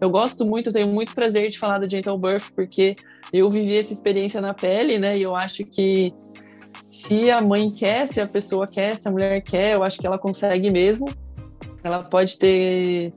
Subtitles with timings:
[0.00, 2.96] Eu gosto muito, tenho muito prazer de falar do Gentle Birth, porque
[3.32, 5.16] eu vivi essa experiência na pele, né?
[5.16, 6.12] E eu acho que
[6.90, 10.06] se a mãe quer, se a pessoa quer, se a mulher quer, eu acho que
[10.06, 11.06] ela consegue mesmo.
[11.82, 13.12] Ela pode ter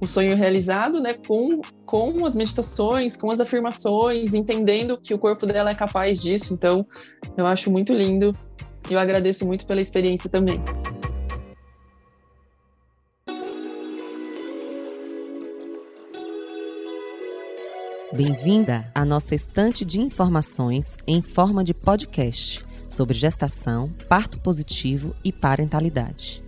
[0.00, 5.44] o sonho realizado, né, com, com as meditações, com as afirmações, entendendo que o corpo
[5.46, 6.54] dela é capaz disso.
[6.54, 6.86] Então,
[7.36, 8.36] eu acho muito lindo.
[8.88, 10.62] E eu agradeço muito pela experiência também.
[18.10, 25.30] Bem-vinda à nossa estante de informações em forma de podcast sobre gestação, parto positivo e
[25.30, 26.42] parentalidade.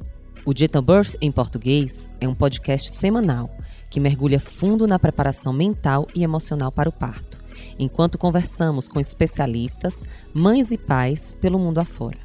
[0.47, 3.51] O Gentle Birth em português é um podcast semanal
[3.91, 7.39] que mergulha fundo na preparação mental e emocional para o parto,
[7.79, 10.03] enquanto conversamos com especialistas,
[10.33, 12.19] mães e pais pelo mundo afora.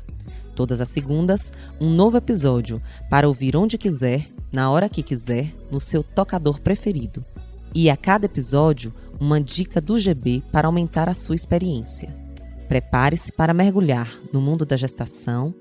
[0.56, 5.82] Todas as segundas, um novo episódio para ouvir onde quiser, na hora que quiser, no
[5.82, 7.26] seu tocador preferido.
[7.78, 12.16] E a cada episódio, uma dica do GB para aumentar a sua experiência.
[12.68, 15.54] Prepare-se para mergulhar no mundo da gestação,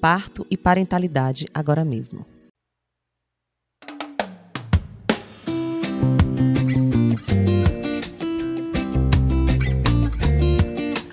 [0.00, 2.24] parto e parentalidade agora mesmo.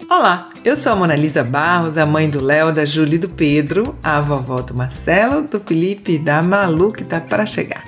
[0.10, 3.30] Olá, eu sou a Mona Lisa Barros, a mãe do Léo, da Júlia e do
[3.30, 7.86] Pedro, a vovó do Marcelo, do Felipe e da Malu que tá para chegar.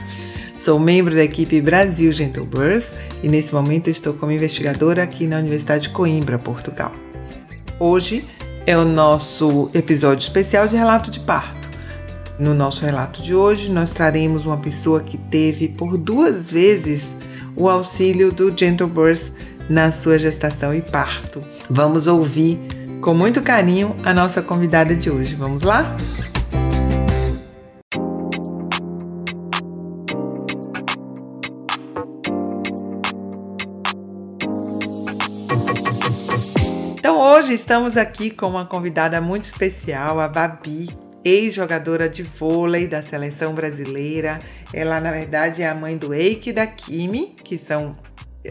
[0.62, 5.40] Sou membro da equipe Brasil Gentle Birth e nesse momento estou como investigadora aqui na
[5.40, 6.94] Universidade de Coimbra, Portugal.
[7.80, 8.28] Hoje
[8.68, 11.68] é o nosso episódio especial de relato de parto.
[12.38, 17.18] No nosso relato de hoje, nós traremos uma pessoa que teve por duas vezes
[17.56, 19.32] o auxílio do Gentle Birth
[19.68, 21.42] na sua gestação e parto.
[21.72, 22.60] Vamos ouvir
[23.02, 25.34] com muito carinho a nossa convidada de hoje.
[25.34, 25.98] Vamos lá?
[37.52, 40.90] Hoje estamos aqui com uma convidada muito especial, a Babi,
[41.22, 44.40] ex-jogadora de vôlei da seleção brasileira.
[44.72, 47.92] Ela, na verdade, é a mãe do Eike e da Kimi, que são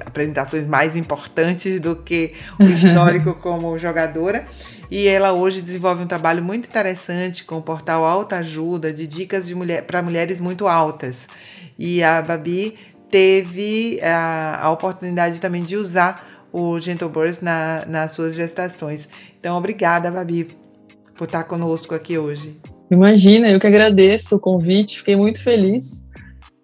[0.04, 4.44] apresentações mais importantes do que o histórico como jogadora.
[4.90, 9.46] E ela hoje desenvolve um trabalho muito interessante com o portal Alta Ajuda, de dicas
[9.46, 11.26] de mulher, para mulheres muito altas.
[11.78, 12.76] E a Babi
[13.08, 19.08] teve a, a oportunidade também de usar o Gentle Birth na, nas suas gestações.
[19.38, 20.48] Então, obrigada, Babi,
[21.16, 22.56] por estar conosco aqui hoje.
[22.90, 26.04] Imagina, eu que agradeço o convite, fiquei muito feliz.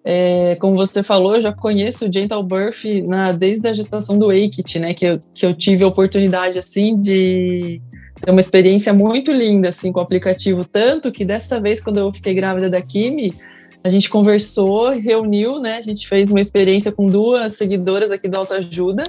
[0.04, 4.30] É, como você falou, eu já conheço o Gentle Birth na, desde a gestação do
[4.30, 7.80] Akit, né, que eu, que eu tive a oportunidade, assim, de
[8.20, 12.12] ter uma experiência muito linda, assim, com o aplicativo, tanto que desta vez, quando eu
[12.12, 13.34] fiquei grávida da Kimi,
[13.82, 18.38] a gente conversou, reuniu, né, a gente fez uma experiência com duas seguidoras aqui do
[18.38, 19.02] Autoajuda,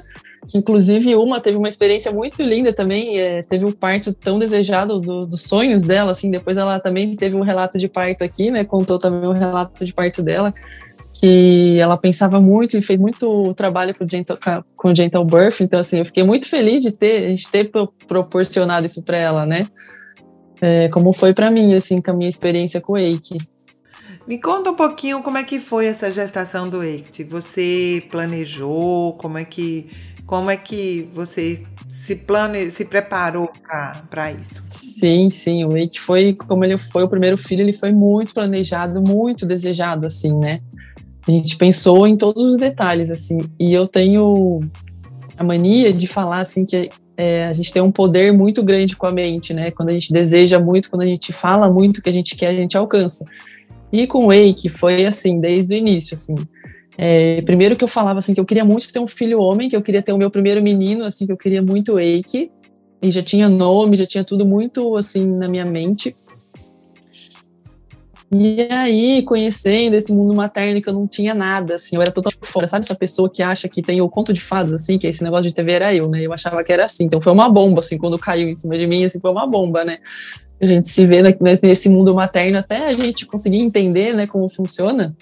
[0.47, 4.99] que inclusive uma teve uma experiência muito linda também, é, teve um parto tão desejado
[4.99, 8.63] do, dos sonhos dela, assim, depois ela também teve um relato de parto aqui, né,
[8.63, 10.53] contou também um relato de parto dela,
[11.19, 14.37] que ela pensava muito e fez muito trabalho com o Gentle,
[14.75, 17.69] com o Gentle Birth, então assim, eu fiquei muito feliz de ter, a gente ter
[18.07, 19.67] proporcionado isso para ela, né,
[20.61, 23.37] é, como foi para mim, assim, com a minha experiência com o Eike.
[24.27, 27.23] Me conta um pouquinho como é que foi essa gestação do Eike.
[27.23, 29.13] Você planejou?
[29.13, 29.87] Como é que
[30.27, 33.49] como é que você se plane, se preparou
[34.09, 34.61] para isso?
[34.69, 35.63] Sim, sim.
[35.63, 40.05] O Wake foi, como ele foi o primeiro filho, ele foi muito planejado, muito desejado,
[40.05, 40.59] assim, né?
[41.25, 43.37] A gente pensou em todos os detalhes, assim.
[43.57, 44.59] E eu tenho
[45.37, 49.07] a mania de falar, assim, que é, a gente tem um poder muito grande com
[49.07, 49.71] a mente, né?
[49.71, 52.49] Quando a gente deseja muito, quando a gente fala muito o que a gente quer,
[52.49, 53.23] a gente alcança.
[53.91, 56.35] E com o Wake foi assim, desde o início, assim.
[56.97, 59.75] É, primeiro que eu falava assim que eu queria muito ter um filho homem, que
[59.75, 62.51] eu queria ter o meu primeiro menino, assim que eu queria muito Eike,
[63.01, 66.15] e já tinha nome, já tinha tudo muito assim na minha mente.
[68.29, 72.45] E aí, conhecendo esse mundo materno que eu não tinha nada, assim, eu era totalmente
[72.45, 75.23] fora, sabe essa pessoa que acha que tem o conto de fadas, assim, que esse
[75.23, 76.21] negócio de TV era eu, né?
[76.21, 78.85] Eu achava que era assim, então foi uma bomba, assim, quando caiu em cima de
[78.85, 79.99] mim, assim, foi uma bomba, né?
[80.59, 81.21] A gente se vê
[81.61, 85.15] nesse mundo materno até a gente conseguir entender, né, como funciona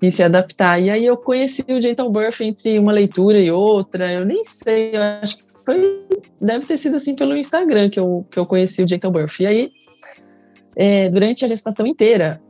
[0.00, 0.80] e se adaptar.
[0.80, 4.96] E aí eu conheci o Gentle Birth entre uma leitura e outra, eu nem sei,
[4.96, 6.06] eu acho que foi,
[6.40, 9.40] deve ter sido assim pelo Instagram que eu, que eu conheci o Gentle Birth.
[9.40, 9.70] E aí,
[10.76, 12.40] é, durante a gestação inteira,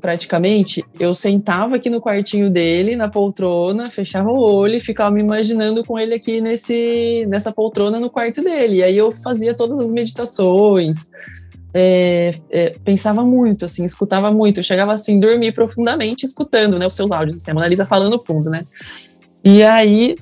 [0.00, 5.20] praticamente, eu sentava aqui no quartinho dele, na poltrona, fechava o olho e ficava me
[5.20, 8.76] imaginando com ele aqui nesse, nessa poltrona no quarto dele.
[8.76, 11.10] E aí eu fazia todas as meditações,
[11.72, 14.60] é, é, pensava muito, assim, escutava muito.
[14.60, 18.22] Eu chegava assim, dormir profundamente escutando, né, os seus áudios, assim, a Mona Lisa falando
[18.22, 18.64] fundo, né.
[19.44, 20.16] E aí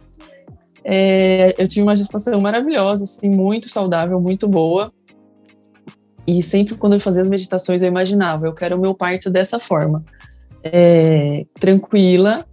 [0.84, 4.92] é, eu tive uma gestação maravilhosa, assim, muito saudável, muito boa.
[6.26, 9.58] E sempre quando eu fazia as meditações eu imaginava, eu quero o meu parto dessa
[9.58, 10.04] forma,
[10.62, 12.46] é, tranquila,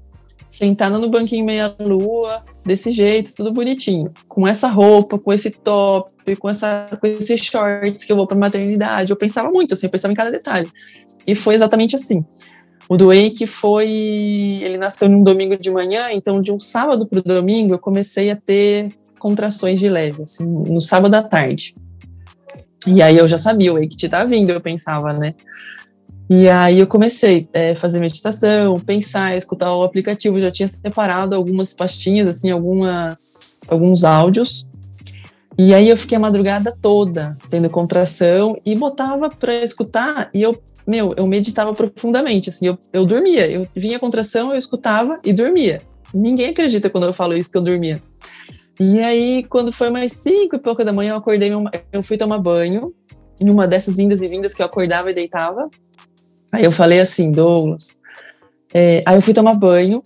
[0.50, 6.12] sentada no banquinho meia lua, desse jeito, tudo bonitinho, com essa roupa, com esse top,
[6.38, 9.12] com essa com esses shorts que eu vou para maternidade.
[9.12, 10.70] Eu pensava muito assim, eu pensava em cada detalhe.
[11.26, 12.24] E foi exatamente assim.
[12.88, 13.88] O do Wake foi.
[13.88, 18.32] Ele nasceu num domingo de manhã, então de um sábado para o domingo eu comecei
[18.32, 21.76] a ter contrações de leve, assim, no sábado à tarde.
[22.88, 25.36] E aí eu já sabia, o Wake tá vindo, eu pensava, né?
[26.30, 31.36] E aí eu comecei a é, fazer meditação, pensar, escutar o aplicativo, já tinha separado
[31.36, 34.68] algumas pastinhas, assim, algumas, alguns áudios.
[35.58, 40.62] E aí eu fiquei a madrugada toda tendo contração e botava para escutar e eu
[40.88, 45.32] meu, eu meditava profundamente, assim, eu, eu dormia, eu vinha a contração, eu escutava e
[45.32, 45.84] dormia.
[46.12, 48.02] Ninguém acredita quando eu falo isso que eu dormia.
[48.80, 51.52] E aí, quando foi mais cinco e pouco da manhã, eu acordei,
[51.92, 52.94] eu fui tomar banho,
[53.42, 55.70] em uma dessas indas e vindas que eu acordava e deitava.
[56.52, 58.00] Aí eu falei assim, Douglas.
[58.74, 60.02] É, aí eu fui tomar banho,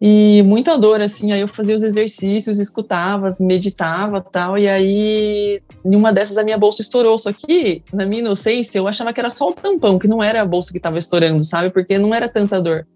[0.00, 5.96] e muita dor, assim, aí eu fazia os exercícios, escutava, meditava tal, e aí, em
[5.96, 9.30] uma dessas a minha bolsa estourou, só que, na minha inocência, eu achava que era
[9.30, 12.28] só o tampão, que não era a bolsa que estava estourando, sabe, porque não era
[12.28, 12.86] tanta dor.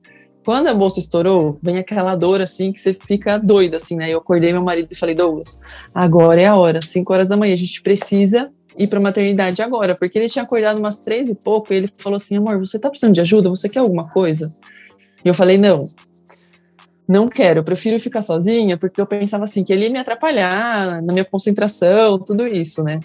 [0.45, 4.19] Quando a bolsa estourou, vem aquela dor, assim, que você fica doido, assim, né, eu
[4.19, 5.61] acordei meu marido e falei, Douglas,
[5.95, 9.95] agora é a hora, 5 horas da manhã, a gente precisa ir para maternidade agora,
[9.95, 12.89] porque ele tinha acordado umas três e pouco, e ele falou assim, amor, você tá
[12.89, 13.51] precisando de ajuda?
[13.51, 14.49] Você quer alguma coisa?
[15.23, 15.85] E eu falei, não,
[17.07, 21.03] não quero, eu prefiro ficar sozinha, porque eu pensava assim, que ele ia me atrapalhar
[21.03, 23.01] na minha concentração, tudo isso, né?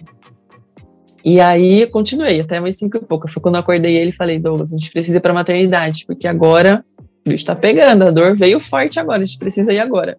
[1.25, 3.27] E aí continuei até mais cinco e pouco.
[3.27, 6.27] Foi quando eu acordei ele e falei, Douglas, a gente precisa ir pra maternidade, porque
[6.27, 6.85] agora
[7.25, 10.17] bicho tá pegando, a dor veio forte agora, a gente precisa ir agora.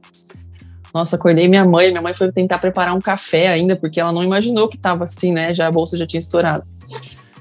[0.93, 4.23] Nossa, acordei minha mãe, minha mãe foi tentar preparar um café ainda, porque ela não
[4.23, 5.53] imaginou que tava assim, né?
[5.53, 6.65] Já a bolsa já tinha estourado.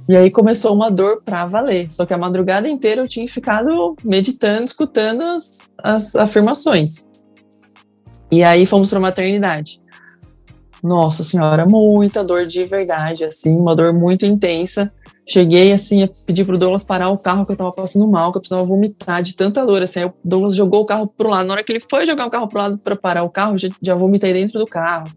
[0.07, 1.91] E aí começou uma dor para valer.
[1.91, 7.07] Só que a madrugada inteira eu tinha ficado meditando, escutando as, as afirmações.
[8.31, 9.81] E aí fomos para maternidade.
[10.83, 14.91] Nossa senhora, muita dor de verdade, assim, uma dor muito intensa.
[15.27, 18.37] Cheguei assim a pedir pro Douglas parar o carro que eu tava passando mal, que
[18.37, 19.81] eu precisava vomitar de tanta dor.
[19.81, 21.47] Assim, aí o Douglas jogou o carro pro lado.
[21.47, 23.67] Na hora que ele foi jogar o carro pro lado para parar o carro, já,
[23.81, 25.07] já vomitei dentro do carro.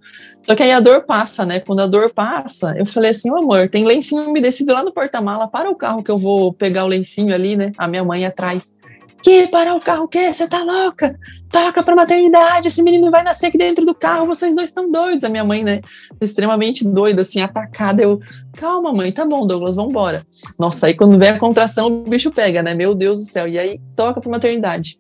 [0.43, 1.61] Só que aí a dor passa, né?
[1.61, 5.71] Quando a dor passa, eu falei assim, amor, tem lencinho umedecido lá no porta-mala, para
[5.71, 7.73] o carro que eu vou pegar o lencinho ali, né?
[7.77, 8.75] A minha mãe atrás.
[9.23, 10.33] Que parar o carro o quê?
[10.33, 11.19] Você tá louca?
[11.51, 15.25] Toca pra maternidade, esse menino vai nascer aqui dentro do carro, vocês dois estão doidos.
[15.25, 15.81] A minha mãe, né,
[16.21, 18.03] extremamente doida, assim, atacada.
[18.03, 18.21] Eu,
[18.55, 20.23] calma, mãe, tá bom, Douglas, vambora.
[20.59, 22.75] Nossa, aí quando vem a contração, o bicho pega, né?
[22.75, 23.49] Meu Deus do céu.
[23.49, 24.99] E aí toca pra maternidade.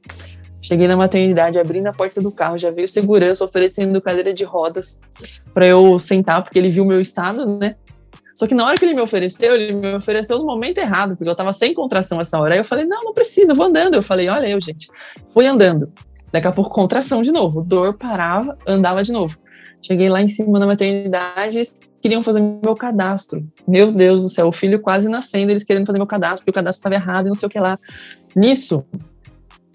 [0.60, 5.00] Cheguei na maternidade, abrindo a porta do carro, já veio segurança oferecendo cadeira de rodas
[5.54, 7.76] para eu sentar, porque ele viu o meu estado, né?
[8.38, 11.28] Só que na hora que ele me ofereceu, ele me ofereceu no momento errado, porque
[11.28, 12.54] eu tava sem contração essa hora.
[12.54, 13.94] Aí eu falei, não, não precisa, eu vou andando.
[13.94, 14.86] Eu falei, olha eu, gente.
[15.34, 15.92] Fui andando.
[16.32, 17.64] Daqui a pouco, contração de novo.
[17.64, 19.36] Dor parava, andava de novo.
[19.84, 21.64] Cheguei lá em cima da maternidade,
[22.00, 23.44] queriam fazer meu cadastro.
[23.66, 26.54] Meu Deus do céu, o filho quase nascendo, eles querendo fazer meu cadastro, porque o
[26.54, 27.76] cadastro estava errado e não sei o que lá.
[28.36, 28.84] Nisso,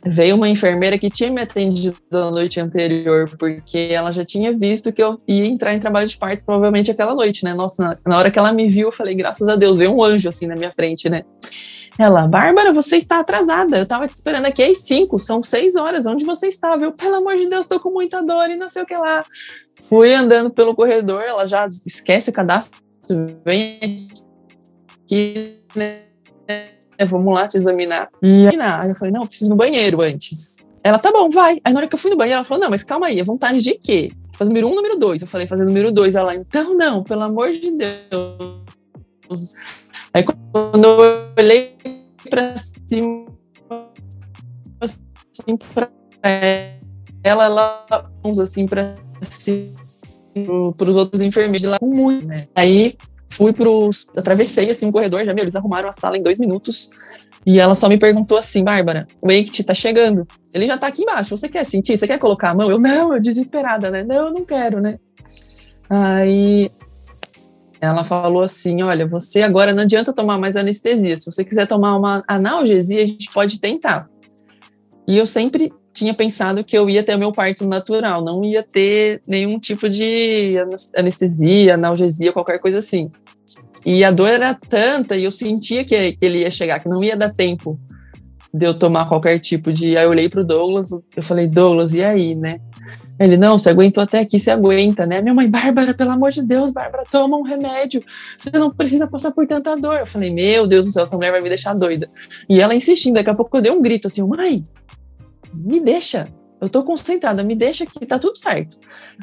[0.06, 4.92] veio uma enfermeira que tinha me atendido na noite anterior, porque ela já tinha visto
[4.92, 7.54] que eu ia entrar em trabalho de parto provavelmente aquela noite, né?
[7.54, 10.04] Nossa, na, na hora que ela me viu, eu falei, graças a Deus, veio um
[10.04, 11.24] anjo assim na minha frente, né?
[11.98, 13.78] Ela, Bárbara, você está atrasada.
[13.78, 16.06] Eu tava te esperando aqui às cinco, são seis horas.
[16.06, 16.84] Onde você estava?
[16.84, 19.24] Eu, pelo amor de Deus, tô com muita dor e não sei o que lá.
[19.84, 22.80] Fui andando pelo corredor, ela já esquece o cadastro,
[23.46, 24.08] vem
[25.06, 26.00] aqui, né?
[27.04, 28.10] É, vamos lá te examinar.
[28.22, 30.58] E aí eu falei, não, eu preciso ir no banheiro antes.
[30.82, 31.60] Ela, tá bom, vai.
[31.64, 33.26] Aí na hora que eu fui no banheiro, ela falou, não, mas calma aí, a
[33.26, 34.12] vontade de quê?
[34.34, 35.22] Fazer número um, número dois.
[35.22, 36.16] Eu falei, fazer número dois.
[36.16, 39.56] Ela, então não, pelo amor de Deus.
[40.14, 40.98] Aí quando eu
[41.38, 41.76] olhei
[42.30, 43.26] pra cima,
[44.80, 45.90] assim, pra
[47.22, 47.86] ela, ela,
[48.42, 48.96] assim, pra
[49.30, 49.74] cima,
[50.78, 52.48] pros outros enfermeiros lá, muito, né?
[52.56, 52.96] Aí
[53.34, 54.08] fui pros.
[54.16, 56.90] Atravessei assim um corredor, já meu, eles arrumaram a sala em dois minutos.
[57.46, 60.26] E ela só me perguntou assim, Bárbara, o Eikt tá chegando.
[60.54, 61.36] Ele já tá aqui embaixo.
[61.36, 61.98] Você quer sentir?
[61.98, 62.72] Você quer colocar a mão?
[62.72, 64.04] Eu, não, eu desesperada, né?
[64.04, 64.98] Não, eu não quero, né?
[65.90, 66.70] Aí
[67.82, 71.20] ela falou assim: olha, você agora não adianta tomar mais anestesia.
[71.20, 74.10] Se você quiser tomar uma analgesia, a gente pode tentar.
[75.06, 78.64] E eu sempre tinha pensado que eu ia ter o meu parto natural, não ia
[78.64, 80.56] ter nenhum tipo de
[80.96, 83.10] anestesia, analgesia, qualquer coisa assim.
[83.86, 87.04] E a dor era tanta e eu sentia que, que ele ia chegar, que não
[87.04, 87.80] ia dar tempo
[88.54, 89.98] de eu tomar qualquer tipo de.
[89.98, 92.60] Aí eu olhei pro Douglas, eu falei, Douglas, e aí, né?
[93.20, 95.22] Ele, não, você aguentou até aqui, você aguenta, né?
[95.22, 98.04] Minha mãe, Bárbara, pelo amor de Deus, Bárbara, toma um remédio.
[98.38, 100.00] Você não precisa passar por tanta dor.
[100.00, 102.10] Eu falei, meu Deus do céu, essa mulher vai me deixar doida.
[102.50, 104.64] E ela insistindo, daqui a pouco eu dei um grito assim, mãe,
[105.54, 106.28] me deixa.
[106.62, 108.78] Eu tô concentrada, me deixa que tá tudo certo.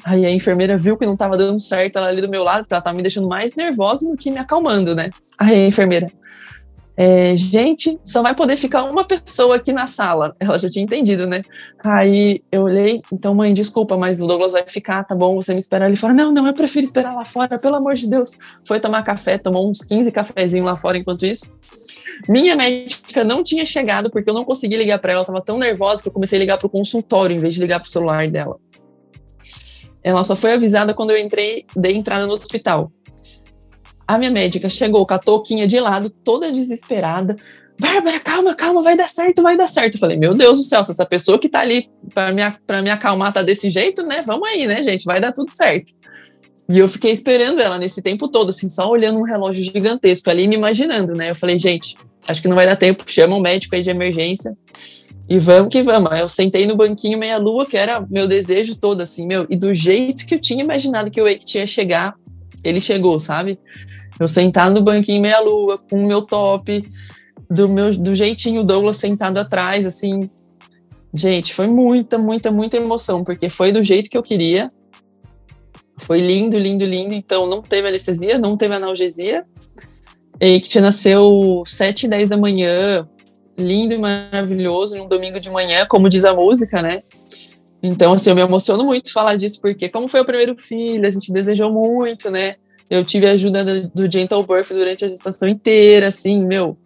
[0.04, 2.74] Aí a enfermeira viu que não tava dando certo, ela ali do meu lado, porque
[2.74, 5.08] ela tava me deixando mais nervosa do que me acalmando, né?
[5.38, 6.12] Aí a enfermeira,
[6.96, 10.32] é, gente, só vai poder ficar uma pessoa aqui na sala.
[10.38, 11.42] Ela já tinha entendido, né?
[11.82, 15.36] Aí eu olhei, então, mãe, desculpa, mas o Douglas vai ficar, tá bom?
[15.36, 16.12] Você me espera ali fora.
[16.12, 18.36] Não, não, eu prefiro esperar lá fora, pelo amor de Deus.
[18.66, 21.54] Foi tomar café, tomou uns 15 cafezinhos lá fora enquanto isso.
[22.28, 25.58] Minha médica não tinha chegado porque eu não consegui ligar para ela, eu tava tão
[25.58, 27.90] nervosa que eu comecei a ligar para o consultório em vez de ligar para o
[27.90, 28.58] celular dela.
[30.02, 32.90] Ela só foi avisada quando eu entrei, dei entrada no hospital.
[34.10, 37.36] A minha médica chegou com a touquinha de lado, toda desesperada.
[37.78, 39.94] Bárbara, calma, calma, vai dar certo, vai dar certo.
[39.94, 42.82] Eu falei, meu Deus do céu, se essa pessoa que tá ali para me, pra
[42.82, 44.20] me acalmar tá desse jeito, né?
[44.26, 45.04] Vamos aí, né, gente?
[45.04, 45.92] Vai dar tudo certo.
[46.68, 50.48] E eu fiquei esperando ela nesse tempo todo, assim, só olhando um relógio gigantesco ali,
[50.48, 51.30] me imaginando, né?
[51.30, 54.56] Eu falei, gente, acho que não vai dar tempo, chama um médico aí de emergência
[55.28, 56.10] e vamos que vamos.
[56.18, 60.26] Eu sentei no banquinho meia-lua, que era meu desejo todo, assim, meu, e do jeito
[60.26, 62.16] que eu tinha imaginado que o Wake tinha chegar,
[62.64, 63.56] ele chegou, sabe?
[64.20, 66.86] Eu sentar no banquinho meia-lua, com o meu top,
[67.50, 70.30] do, meu, do jeitinho Douglas sentado atrás, assim.
[71.12, 74.70] Gente, foi muita, muita, muita emoção, porque foi do jeito que eu queria.
[75.96, 77.14] Foi lindo, lindo, lindo.
[77.14, 79.44] Então, não teve anestesia, não teve analgesia.
[80.38, 83.08] E que nasceu sete e dez da manhã,
[83.58, 87.02] lindo e maravilhoso, num domingo de manhã, como diz a música, né?
[87.82, 91.10] Então, assim, eu me emociono muito falar disso, porque como foi o primeiro filho, a
[91.10, 92.56] gente desejou muito, né?
[92.90, 96.76] Eu tive a ajuda do Gentle Birth durante a gestação inteira, assim, meu,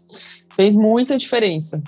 [0.55, 1.83] fez muita diferença.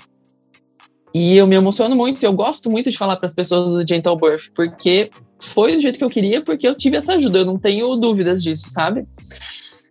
[1.13, 4.17] E eu me emociono muito, eu gosto muito de falar para as pessoas do Gentle
[4.17, 5.09] Birth, porque
[5.39, 8.41] foi do jeito que eu queria, porque eu tive essa ajuda, eu não tenho dúvidas
[8.41, 9.05] disso, sabe?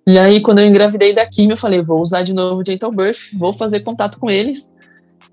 [0.08, 2.92] E aí, quando eu engravidei da Kim, eu falei, vou usar de novo o Gentle
[2.92, 4.70] Birth, vou fazer contato com eles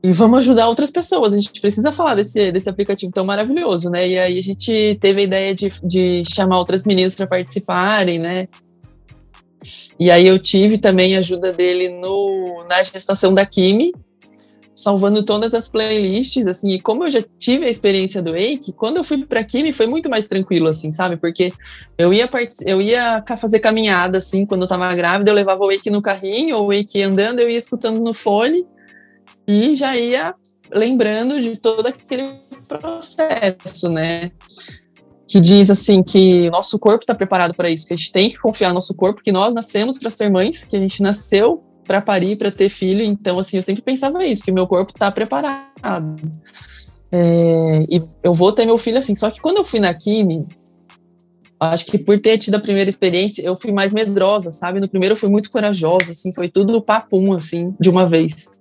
[0.04, 1.34] e vamos ajudar outras pessoas.
[1.34, 4.08] A gente precisa falar desse, desse aplicativo tão maravilhoso, né?
[4.08, 8.48] E aí a gente teve a ideia de, de chamar outras meninas para participarem, né?
[10.00, 13.92] E aí eu tive também a ajuda dele no, na gestação da Kimi,
[14.76, 18.98] salvando todas as playlists, assim, e como eu já tive a experiência do Wake, quando
[18.98, 21.16] eu fui para Kimi foi muito mais tranquilo, assim, sabe?
[21.16, 21.54] Porque
[21.98, 22.30] eu ia
[22.66, 26.58] eu ia fazer caminhada, assim, quando eu tava grávida, eu levava o Wake no carrinho,
[26.58, 28.66] ou o Wake andando, eu ia escutando no fone,
[29.48, 30.34] e já ia
[30.74, 34.32] lembrando de todo aquele processo, né?
[35.34, 38.38] Que diz assim que nosso corpo está preparado para isso, que a gente tem que
[38.38, 42.00] confiar no nosso corpo, que nós nascemos para ser mães, que a gente nasceu para
[42.00, 43.04] parir, para ter filho.
[43.04, 46.22] Então, assim, eu sempre pensava isso, que meu corpo está preparado.
[47.12, 49.16] É, e eu vou ter meu filho assim.
[49.16, 50.46] Só que quando eu fui na Kimi,
[51.60, 54.80] acho que por ter tido a primeira experiência, eu fui mais medrosa, sabe?
[54.80, 58.52] No primeiro eu fui muito corajosa, assim, foi tudo papum, assim, de uma vez.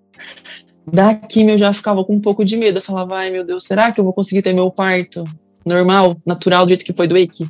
[0.90, 2.78] Da Kimi eu já ficava com um pouco de medo.
[2.78, 5.22] Eu falava, ai meu Deus, será que eu vou conseguir ter meu parto?
[5.64, 7.46] Normal, natural, do jeito que foi do Wake.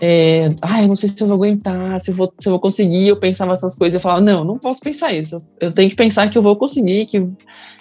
[0.00, 2.60] É, ah, eu não sei se eu vou aguentar, se eu vou, se eu vou
[2.60, 3.08] conseguir.
[3.08, 5.42] Eu pensava essas coisas, eu falava, não, não posso pensar isso.
[5.60, 7.20] Eu tenho que pensar que eu vou conseguir, que,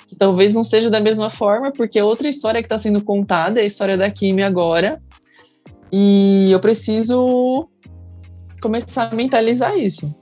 [0.07, 3.63] que talvez não seja da mesma forma, porque outra história que está sendo contada é
[3.63, 5.01] a história da Kimi agora.
[5.91, 7.67] E eu preciso
[8.61, 10.13] começar a mentalizar isso.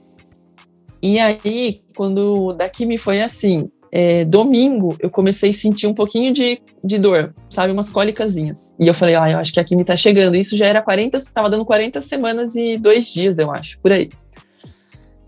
[1.02, 6.32] E aí, quando da Kimi foi assim, é, domingo eu comecei a sentir um pouquinho
[6.32, 8.74] de, de dor, sabe, umas cólicasinhas.
[8.80, 10.34] E eu falei, ah, eu acho que aqui me tá chegando.
[10.34, 14.10] Isso já era 40, estava dando 40 semanas e dois dias, eu acho, por aí.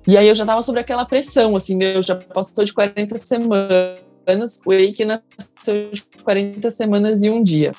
[0.06, 4.00] E aí eu já tava sobre aquela pressão, assim, meu, já passou de 40 semanas,
[4.64, 7.72] o Eike nasceu de 40 semanas e um dia.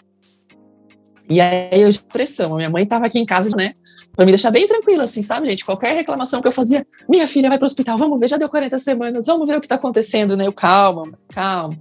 [1.29, 3.74] E aí eu pressão, a minha mãe tava aqui em casa, né,
[4.15, 5.65] para me deixar bem tranquila, assim, sabe, gente?
[5.65, 8.50] Qualquer reclamação que eu fazia, minha filha vai para o hospital, vamos ver, já deu
[8.50, 10.46] 40 semanas, vamos ver o que está acontecendo, né?
[10.48, 11.77] Eu, calma, calma.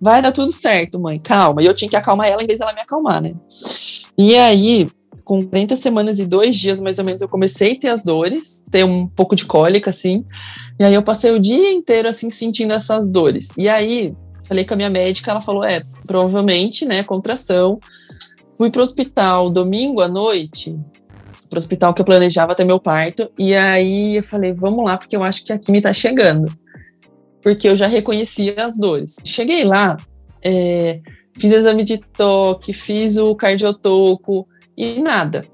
[0.00, 1.62] Vai dar tudo certo, mãe, calma.
[1.62, 3.34] E eu tinha que acalmar ela em vez dela me acalmar, né?
[4.16, 4.88] E aí,
[5.24, 8.64] com 40 semanas e dois dias, mais ou menos, eu comecei a ter as dores,
[8.70, 10.24] ter um pouco de cólica, assim.
[10.78, 13.48] E aí eu passei o dia inteiro, assim, sentindo essas dores.
[13.56, 14.14] E aí,
[14.44, 17.80] falei com a minha médica, ela falou, é, provavelmente, né, contração.
[18.56, 20.78] Fui pro hospital domingo à noite,
[21.48, 23.30] pro hospital que eu planejava ter meu parto.
[23.38, 26.50] E aí eu falei, vamos lá, porque eu acho que a Kimi tá chegando.
[27.42, 29.16] Porque eu já reconhecia as dores.
[29.24, 29.96] Cheguei lá,
[30.42, 31.00] é,
[31.38, 35.44] fiz exame de toque, fiz o cardiotoco e nada.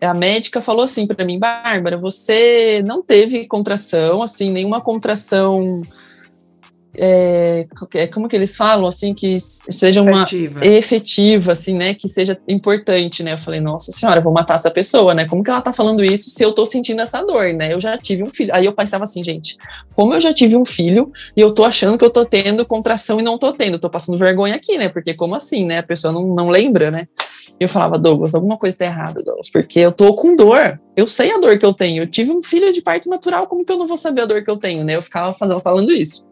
[0.00, 5.82] a médica falou assim para mim, Bárbara, você não teve contração, assim, nenhuma contração
[7.00, 10.66] é, é, como que eles falam, assim, que seja uma efetiva.
[10.66, 15.14] efetiva, assim, né, que seja importante, né, eu falei, nossa senhora, vou matar essa pessoa,
[15.14, 17.80] né, como que ela tá falando isso se eu tô sentindo essa dor, né, eu
[17.80, 19.56] já tive um filho, aí eu pensava assim, gente,
[19.94, 23.20] como eu já tive um filho e eu tô achando que eu tô tendo contração
[23.20, 26.12] e não tô tendo, tô passando vergonha aqui, né, porque como assim, né, a pessoa
[26.12, 27.06] não, não lembra, né,
[27.60, 31.30] eu falava, Douglas, alguma coisa tá errada, Douglas, porque eu tô com dor, eu sei
[31.30, 33.78] a dor que eu tenho, eu tive um filho de parto natural, como que eu
[33.78, 36.26] não vou saber a dor que eu tenho, né, eu ficava fazendo, falando isso.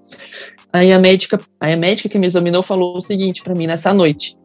[0.73, 3.95] Aí a médica, aí a médica que me examinou falou o seguinte para mim nessa
[3.95, 4.37] noite: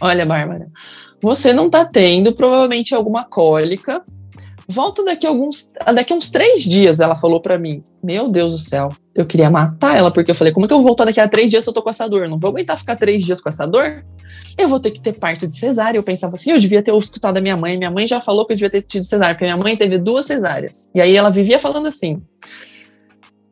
[0.00, 0.70] Olha, Bárbara,
[1.20, 4.02] você não tá tendo provavelmente alguma cólica.
[4.66, 7.82] Volta daqui alguns, daqui uns três dias, ela falou para mim.
[8.02, 10.86] Meu Deus do céu, eu queria matar ela porque eu falei, como que eu vou
[10.86, 12.28] voltar daqui a três dias se eu tô com essa dor?
[12.28, 14.04] Não vou aguentar ficar três dias com essa dor?
[14.56, 15.98] Eu vou ter que ter parto de cesárea.
[15.98, 17.76] Eu pensava assim, eu devia ter escutado a minha mãe.
[17.76, 20.26] Minha mãe já falou que eu devia ter tido cesárea, porque minha mãe teve duas
[20.26, 20.88] cesáreas.
[20.94, 22.22] E aí ela vivia falando assim: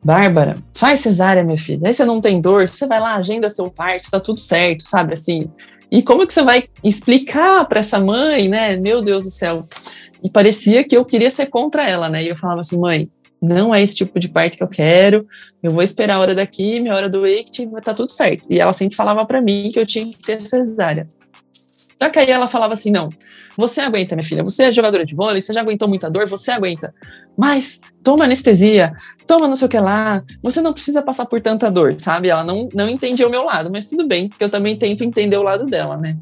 [0.03, 1.87] Bárbara, faz cesárea, minha filha.
[1.87, 5.13] Aí você não tem dor, você vai lá, agenda seu parto, tá tudo certo, sabe
[5.13, 5.51] assim.
[5.91, 8.77] E como que você vai explicar para essa mãe, né?
[8.77, 9.67] Meu Deus do céu.
[10.23, 12.23] E parecia que eu queria ser contra ela, né?
[12.23, 13.09] E eu falava assim, mãe,
[13.41, 15.27] não é esse tipo de parto que eu quero.
[15.63, 18.47] Eu vou esperar a hora daqui, minha hora do wake, vai tá tudo certo.
[18.49, 21.07] E ela sempre falava para mim que eu tinha que ter cesárea.
[22.01, 23.09] Só que aí ela falava assim, não,
[23.57, 24.43] você aguenta, minha filha.
[24.43, 26.93] Você é jogadora de vôlei, você já aguentou muita dor, você aguenta.
[27.37, 28.93] Mas toma anestesia,
[29.27, 30.23] toma não sei o que lá.
[30.41, 32.29] Você não precisa passar por tanta dor, sabe?
[32.29, 35.37] Ela não, não entendia o meu lado, mas tudo bem, porque eu também tento entender
[35.37, 36.17] o lado dela, né?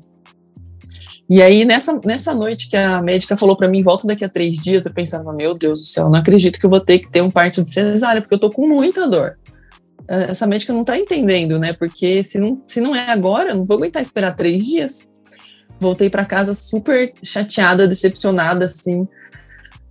[1.30, 4.56] E aí, nessa, nessa noite que a médica falou para mim, volta daqui a três
[4.58, 7.22] dias, eu pensava, meu Deus do céu, não acredito que eu vou ter que ter
[7.22, 9.38] um parto de cesárea, porque eu tô com muita dor.
[10.08, 11.74] Essa médica não tá entendendo, né?
[11.74, 15.06] Porque se não, se não é agora, eu não vou aguentar esperar três dias
[15.80, 19.08] voltei para casa super chateada, decepcionada, assim,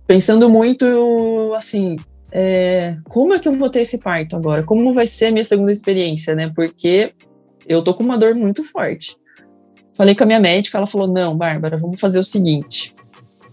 [0.05, 1.95] pensando muito, assim,
[2.31, 4.63] é, como é que eu vou ter esse parto agora?
[4.63, 6.51] Como vai ser a minha segunda experiência, né?
[6.55, 7.13] Porque
[7.67, 9.15] eu tô com uma dor muito forte.
[9.97, 12.95] Falei com a minha médica, ela falou: não, Bárbara, vamos fazer o seguinte.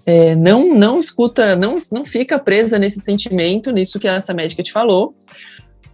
[0.06, 4.70] É, não, não escuta, não, não fica presa nesse sentimento, nisso que essa médica te
[4.70, 5.14] falou.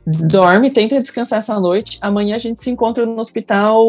[0.04, 1.98] Dorme, tenta descansar essa noite.
[2.00, 3.86] Amanhã a gente se encontra no hospital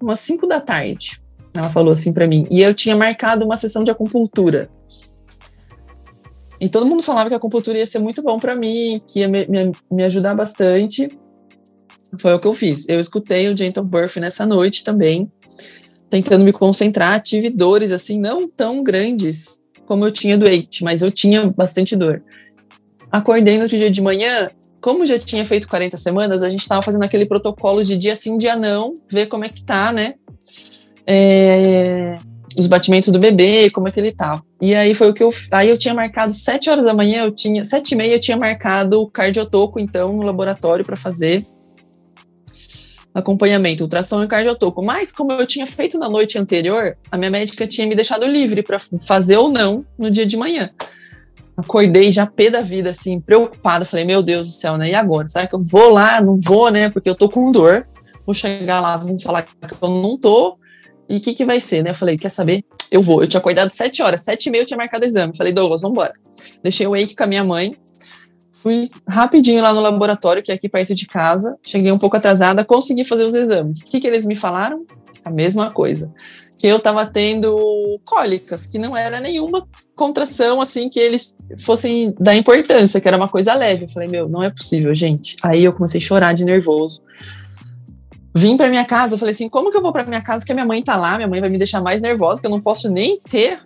[0.00, 1.20] umas 5 da tarde.
[1.54, 2.46] Ela falou assim para mim.
[2.50, 4.70] E eu tinha marcado uma sessão de acupuntura.
[6.58, 9.28] E todo mundo falava que a acupuntura ia ser muito bom para mim, que ia
[9.28, 11.10] me, me, me, ajudar bastante.
[12.18, 12.88] Foi o que eu fiz.
[12.88, 15.30] Eu escutei o Gentle Birth nessa noite também,
[16.08, 17.20] tentando me concentrar.
[17.20, 21.94] Tive dores, assim, não tão grandes como eu tinha do Eight, mas eu tinha bastante
[21.94, 22.22] dor.
[23.10, 26.82] Acordei no outro dia de manhã, como já tinha feito 40 semanas, a gente estava
[26.82, 30.14] fazendo aquele protocolo de dia sim, dia não, ver como é que tá, né?
[31.06, 32.16] é,
[32.58, 34.42] os batimentos do bebê, como é que ele tá.
[34.60, 35.30] E aí foi o que eu.
[35.52, 37.64] Aí eu tinha marcado sete horas da manhã, eu tinha.
[37.64, 41.44] Sete e meia eu tinha marcado o cardiotoco, então, no laboratório para fazer
[43.16, 44.82] acompanhamento, ultrassom e cardiotoco.
[44.82, 48.62] Mas, como eu tinha feito na noite anterior, a minha médica tinha me deixado livre
[48.62, 50.70] para fazer ou não no dia de manhã.
[51.56, 53.86] Acordei já pé da vida, assim, preocupada.
[53.86, 54.90] Falei, meu Deus do céu, né?
[54.90, 55.26] E agora?
[55.26, 56.20] Será que eu vou lá?
[56.20, 56.90] Não vou, né?
[56.90, 57.88] Porque eu tô com dor.
[58.26, 60.58] Vou chegar lá, vão falar que eu não tô.
[61.08, 61.90] E o que, que vai ser, né?
[61.90, 62.62] Eu falei, quer saber?
[62.90, 63.22] Eu vou.
[63.22, 65.34] Eu tinha acordado sete horas, sete e meia eu tinha marcado o exame.
[65.34, 66.12] Falei, Douglas, vamos embora.
[66.62, 67.74] Deixei o wake com a minha mãe.
[68.62, 71.56] Fui rapidinho lá no laboratório, que é aqui perto de casa.
[71.62, 73.82] Cheguei um pouco atrasada, consegui fazer os exames.
[73.82, 74.84] O que, que eles me falaram?
[75.24, 76.12] A mesma coisa.
[76.58, 82.34] Que eu tava tendo cólicas, que não era nenhuma contração, assim, que eles fossem dar
[82.34, 83.84] importância, que era uma coisa leve.
[83.84, 85.36] Eu falei, meu, não é possível, gente.
[85.42, 87.02] Aí eu comecei a chorar de nervoso
[88.36, 90.52] vim para minha casa, eu falei assim, como que eu vou para minha casa que
[90.52, 92.60] a minha mãe tá lá, minha mãe vai me deixar mais nervosa, que eu não
[92.60, 93.60] posso nem ter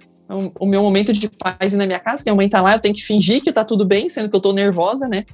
[0.58, 3.04] o, meu momento de paz na minha casa, minha mãe tá lá, eu tenho que
[3.04, 5.24] fingir que tá tudo bem, sendo que eu tô nervosa, né?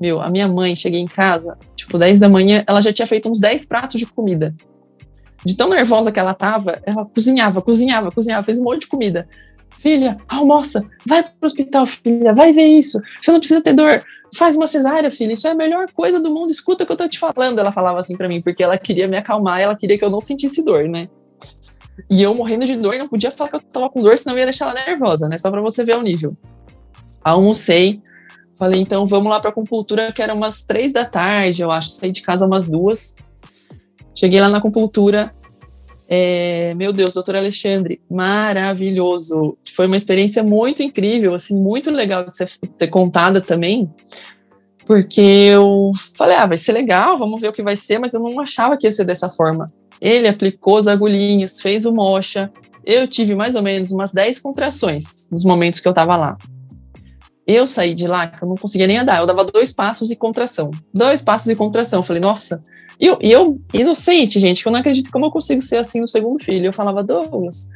[0.00, 3.28] Meu, a minha mãe, cheguei em casa, tipo, 10 da manhã, ela já tinha feito
[3.28, 4.54] uns 10 pratos de comida.
[5.44, 9.28] De tão nervosa que ela tava, ela cozinhava, cozinhava, cozinhava, fez um monte de comida.
[9.78, 13.00] Filha, almoça, vai pro hospital, filha, vai ver isso.
[13.22, 14.02] Você não precisa ter dor
[14.34, 16.96] faz uma cesárea, filha, isso é a melhor coisa do mundo, escuta o que eu
[16.96, 17.58] tô te falando.
[17.58, 20.20] Ela falava assim para mim, porque ela queria me acalmar, ela queria que eu não
[20.20, 21.08] sentisse dor, né?
[22.10, 24.40] E eu morrendo de dor, não podia falar que eu tava com dor, senão eu
[24.40, 25.38] ia deixar ela nervosa, né?
[25.38, 26.36] Só para você ver o nível.
[27.22, 28.00] Almocei,
[28.56, 32.12] falei, então vamos lá pra acupuntura, que era umas três da tarde, eu acho, saí
[32.12, 33.16] de casa umas duas.
[34.14, 35.34] Cheguei lá na acupuntura,
[36.08, 39.58] é, meu Deus, doutor Alexandre, maravilhoso.
[39.74, 43.92] Foi uma experiência muito incrível, assim, muito legal de ser, ser contada também,
[44.86, 48.20] porque eu falei, ah, vai ser legal, vamos ver o que vai ser, mas eu
[48.20, 49.70] não achava que ia ser dessa forma.
[50.00, 52.50] Ele aplicou as agulhinhas, fez o mocha,
[52.84, 56.38] eu tive mais ou menos umas 10 contrações nos momentos que eu tava lá.
[57.46, 60.16] Eu saí de lá, que eu não conseguia nem andar, eu dava dois passos e
[60.16, 60.70] contração.
[60.92, 62.00] Dois passos e contração.
[62.00, 62.60] Eu falei, nossa.
[63.00, 66.08] E eu, eu, inocente, gente, que eu não acredito como eu consigo ser assim no
[66.08, 66.66] segundo filho.
[66.66, 67.68] Eu falava, Douglas,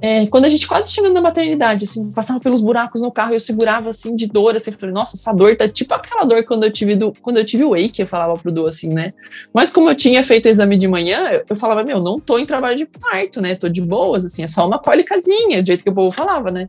[0.00, 3.40] é, quando a gente quase chegando na maternidade, assim, passava pelos buracos no carro, eu
[3.40, 6.70] segurava assim de dor, assim, falei, nossa, essa dor tá tipo aquela dor quando eu
[6.70, 9.14] tive do, quando eu tive o wake, eu falava pro Du assim, né?
[9.54, 12.38] Mas como eu tinha feito o exame de manhã, eu, eu falava, meu, não tô
[12.38, 13.54] em trabalho de parto, né?
[13.54, 16.68] Tô de boas, assim, é só uma cólicazinha, do jeito que o povo falava, né?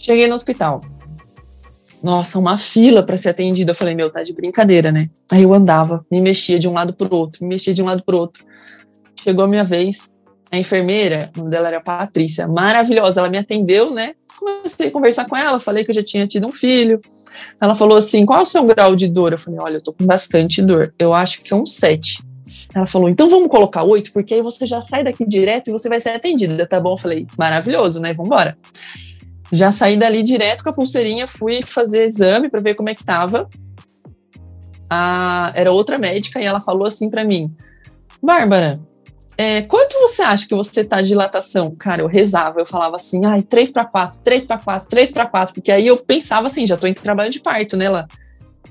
[0.00, 0.82] Cheguei no hospital.
[2.00, 3.72] Nossa, uma fila para ser atendida.
[3.72, 5.08] Eu falei, meu, tá de brincadeira, né?
[5.32, 8.04] Aí eu andava, me mexia de um lado pro outro, me mexia de um lado
[8.04, 8.44] pro outro.
[9.16, 10.13] Chegou a minha vez,
[10.54, 14.14] a enfermeira, o nome dela era Patrícia, maravilhosa, ela me atendeu, né?
[14.38, 17.00] Comecei a conversar com ela, falei que eu já tinha tido um filho.
[17.60, 19.32] Ela falou assim: qual é o seu grau de dor?
[19.32, 22.22] Eu falei: olha, eu tô com bastante dor, eu acho que é um 7.
[22.74, 25.88] Ela falou: então vamos colocar 8, porque aí você já sai daqui direto e você
[25.88, 26.94] vai ser atendida, tá bom?
[26.94, 28.12] Eu falei: maravilhoso, né?
[28.12, 28.56] Vambora.
[29.52, 33.04] Já saí dali direto com a pulseirinha, fui fazer exame para ver como é que
[33.04, 33.48] tava.
[34.90, 37.54] A, era outra médica e ela falou assim para mim:
[38.22, 38.80] Bárbara,
[39.36, 41.74] é, quanto você acha que você tá de dilatação?
[41.74, 45.26] Cara, eu rezava, eu falava assim, ai, 3 para 4, 3 para 4, 3 para
[45.26, 47.86] 4, porque aí eu pensava assim, já tô em trabalho de parto, né?
[47.86, 48.06] Ela,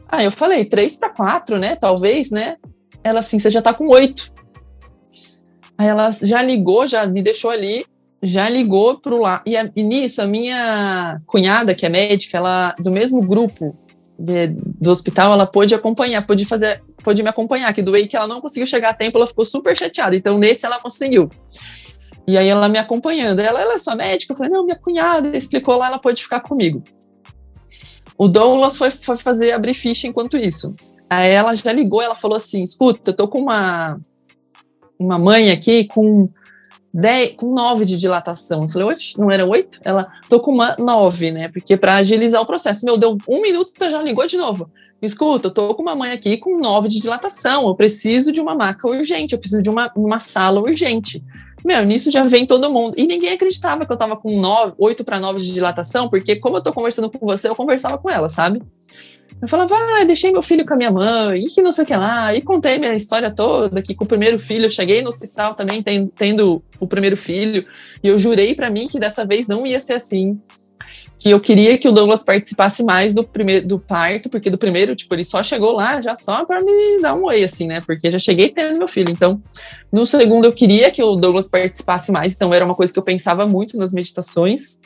[0.08, 1.76] ah, eu falei, 3 para 4, né?
[1.76, 2.56] Talvez, né?
[3.04, 4.32] Ela assim, você já tá com 8.
[5.78, 7.86] Aí ela já ligou, já me deixou ali,
[8.22, 9.44] já ligou pro lá.
[9.46, 13.76] E, e nisso, a minha cunhada, que é médica, ela, do mesmo grupo
[14.18, 18.28] de, do hospital, ela pôde acompanhar, pôde fazer pôde me acompanhar, que doei que ela
[18.28, 20.16] não conseguiu chegar a tempo, ela ficou super chateada.
[20.16, 21.30] Então, nesse ela conseguiu.
[22.26, 23.40] E aí ela me acompanhando.
[23.40, 24.34] Ela, ela é sua médica?
[24.34, 26.82] Eu falei, não, minha cunhada explicou lá, ela pode ficar comigo.
[28.18, 30.76] O Douglas foi, foi fazer abrir ficha enquanto isso.
[31.10, 34.00] Aí ela já ligou, ela falou assim: escuta, eu tô com uma,
[34.98, 36.30] uma mãe aqui com
[36.94, 38.64] 10, com 9 de dilatação.
[38.64, 39.80] Eu falei, não era 8?
[39.84, 41.48] Ela, tô com uma 9, né?
[41.48, 42.86] Porque para agilizar o processo.
[42.86, 44.70] Meu, deu um minuto, já ligou de novo
[45.06, 48.56] escuta, eu tô com uma mãe aqui com nove de dilatação, eu preciso de uma
[48.56, 51.24] maca urgente, eu preciso de uma, uma sala urgente.
[51.64, 52.96] Meu, nisso já vem todo mundo.
[52.98, 56.58] E ninguém acreditava que eu tava com nove, oito para nove de dilatação, porque como
[56.58, 58.62] eu tô conversando com você, eu conversava com ela, sabe?
[59.44, 61.88] Eu falava, ah, deixei meu filho com a minha mãe, e que não sei o
[61.88, 65.10] que lá, e contei minha história toda, que com o primeiro filho, eu cheguei no
[65.10, 67.66] hospital também tendo, tendo o primeiro filho,
[68.02, 70.40] e eu jurei para mim que dessa vez não ia ser assim
[71.20, 74.96] que eu queria que o Douglas participasse mais do primeiro do parto, porque do primeiro,
[74.96, 77.82] tipo, ele só chegou lá já só para me dar um oi, assim, né?
[77.82, 79.10] Porque já cheguei tendo meu filho.
[79.10, 79.40] Então,
[79.90, 83.04] no segundo, eu queria que o Douglas participasse mais, então era uma coisa que eu
[83.04, 84.80] pensava muito nas meditações.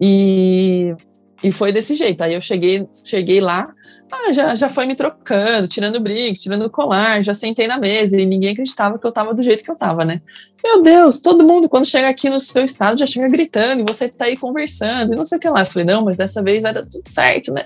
[0.00, 0.96] E,
[1.42, 2.22] e foi desse jeito.
[2.22, 3.72] Aí eu cheguei, cheguei lá,
[4.12, 8.20] ah, já, já foi me trocando, tirando brinco, tirando o colar, já sentei na mesa
[8.20, 10.20] e ninguém acreditava que eu tava do jeito que eu tava, né?
[10.62, 14.10] Meu Deus, todo mundo, quando chega aqui no seu estado, já chega gritando e você
[14.10, 15.60] tá aí conversando e não sei o que lá.
[15.60, 17.64] Eu falei, não, mas dessa vez vai dar tudo certo, né?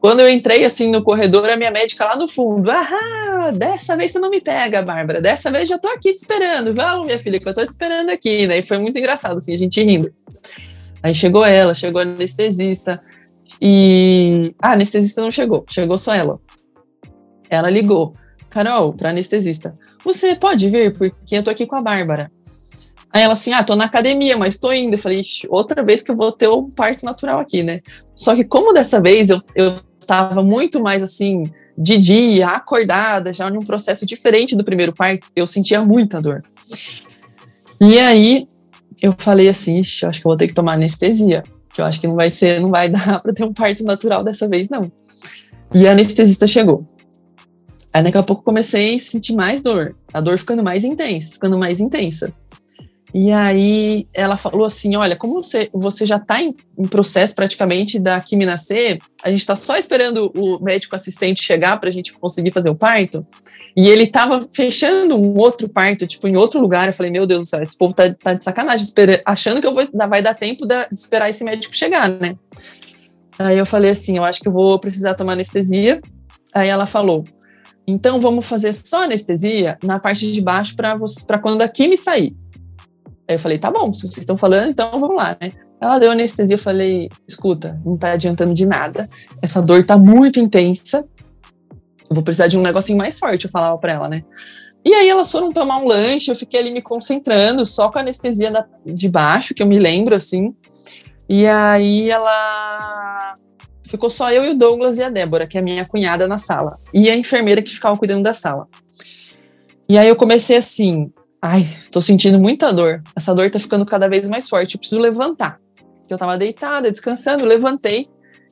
[0.00, 4.12] Quando eu entrei assim no corredor, a minha médica lá no fundo, ah, dessa vez
[4.12, 7.40] você não me pega, Bárbara, dessa vez já tô aqui te esperando, vamos, minha filha,
[7.40, 8.58] que eu tô te esperando aqui, né?
[8.58, 10.10] E foi muito engraçado, assim, a gente rindo.
[11.02, 13.02] Aí chegou ela, chegou a anestesista,
[13.60, 16.40] e a anestesista não chegou, chegou só ela.
[17.48, 18.14] Ela ligou.
[18.50, 19.72] Carol, para anestesista,
[20.04, 22.30] você pode vir porque eu tô aqui com a Bárbara.
[23.10, 24.94] Aí ela assim, ah, tô na academia, mas tô indo.
[24.94, 27.80] Eu falei, outra vez que eu vou ter um parto natural aqui, né?
[28.14, 31.44] Só que como dessa vez eu, eu tava muito mais assim,
[31.76, 36.42] de dia, acordada, já num processo diferente do primeiro parto, eu sentia muita dor.
[37.80, 38.46] E aí
[39.00, 41.42] eu falei assim, acho que eu vou ter que tomar anestesia
[41.78, 44.24] que eu acho que não vai ser, não vai dar para ter um parto natural
[44.24, 44.90] dessa vez, não.
[45.72, 46.84] E a anestesista chegou.
[47.92, 51.56] Aí daqui a pouco comecei a sentir mais dor, a dor ficando mais intensa, ficando
[51.56, 52.32] mais intensa.
[53.14, 57.98] E aí ela falou assim: olha, como você, você já está em, em, processo praticamente
[57.98, 62.12] da quimina C, a gente está só esperando o médico assistente chegar para a gente
[62.12, 63.24] conseguir fazer o parto.
[63.78, 66.88] E ele estava fechando um outro parto, tipo, em outro lugar.
[66.88, 69.68] Eu falei, meu Deus do céu, esse povo tá, tá de sacanagem, espera, achando que
[69.68, 72.36] eu vou, vai dar tempo de esperar esse médico chegar, né?
[73.38, 76.00] Aí eu falei assim: eu acho que eu vou precisar tomar anestesia.
[76.52, 77.24] Aí ela falou:
[77.86, 82.36] então vamos fazer só anestesia na parte de baixo para quando a quimio sair.
[83.28, 85.52] Aí eu falei, tá bom, se vocês estão falando, então vamos lá, né?
[85.80, 89.08] Ela deu anestesia, eu falei, escuta, não tá adiantando de nada,
[89.40, 91.04] essa dor tá muito intensa,
[92.10, 94.22] vou precisar de um negocinho mais forte, eu falava pra ela, né?
[94.84, 98.00] E aí elas foram tomar um lanche, eu fiquei ali me concentrando, só com a
[98.00, 100.54] anestesia da, de baixo, que eu me lembro, assim.
[101.28, 103.34] E aí ela
[103.84, 106.38] ficou só eu e o Douglas e a Débora, que é a minha cunhada na
[106.38, 108.66] sala, e a enfermeira que ficava cuidando da sala.
[109.88, 113.02] E aí eu comecei assim, ai, tô sentindo muita dor.
[113.16, 114.74] Essa dor tá ficando cada vez mais forte.
[114.74, 115.58] Eu preciso levantar.
[116.08, 118.08] Eu tava deitada, descansando, levantei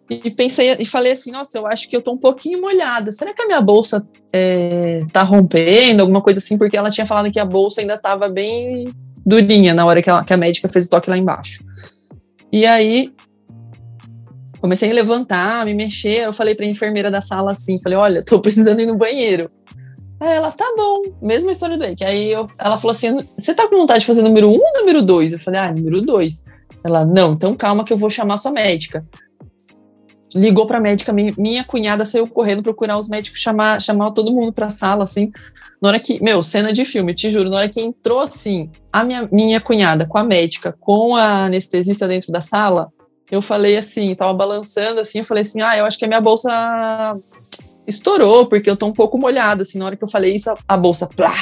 [0.09, 3.11] e pensei e falei assim, nossa, eu acho que eu tô um pouquinho molhada.
[3.11, 6.57] Será que a minha bolsa é, tá rompendo, alguma coisa assim?
[6.57, 8.85] Porque ela tinha falado que a bolsa ainda tava bem
[9.25, 11.65] durinha na hora que, ela, que a médica fez o toque lá embaixo.
[12.53, 13.13] E aí
[14.61, 16.25] comecei a levantar, me mexer.
[16.25, 19.51] Eu falei pra enfermeira da sala assim, falei, olha, tô precisando ir no banheiro.
[20.21, 22.05] Aí ela, tá bom, mesma história do Eike.
[22.05, 25.03] Aí eu, ela falou assim: você tá com vontade de fazer número um ou número
[25.03, 25.33] dois?
[25.33, 26.45] Eu falei, ah, número dois.
[26.83, 29.05] Ela, não, então calma que eu vou chamar sua médica.
[30.35, 34.71] Ligou pra médica, minha cunhada saiu correndo procurar os médicos, chamar, chamar todo mundo pra
[34.71, 35.31] sala, assim.
[35.81, 39.05] Na hora que, meu, cena de filme, te juro, na hora que entrou, assim, a
[39.05, 42.93] minha, minha cunhada com a médica, com a anestesista dentro da sala,
[43.31, 46.21] eu falei assim, tava balançando assim, eu falei assim, ah, eu acho que a minha
[46.21, 47.17] bolsa
[47.87, 50.57] estourou, porque eu tô um pouco molhada, assim, na hora que eu falei isso, a,
[50.69, 51.35] a bolsa, plá,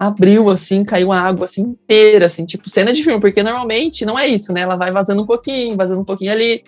[0.00, 4.18] abriu, assim, caiu a água, assim, inteira, assim, tipo cena de filme, porque normalmente não
[4.18, 6.64] é isso, né, ela vai vazando um pouquinho, vazando um pouquinho ali,